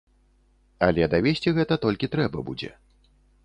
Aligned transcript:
Але 0.87 1.03
давесці 1.15 1.55
гэта 1.59 1.79
толькі 1.87 2.11
трэба 2.17 2.39
будзе. 2.51 2.69